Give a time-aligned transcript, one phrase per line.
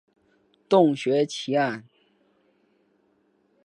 [0.67, 1.87] 洞穴奇案。